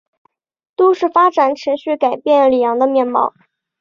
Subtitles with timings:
[0.75, 3.35] 都市发展持续改变里昂的面貌。